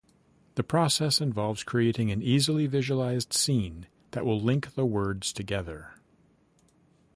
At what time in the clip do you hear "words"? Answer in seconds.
4.83-5.31